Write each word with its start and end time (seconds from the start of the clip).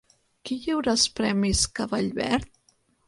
Qui 0.49 0.55
lliura 0.61 0.91
els 0.95 1.03
Premis 1.19 1.61
Cavall 1.81 2.09
Verd? 2.21 2.51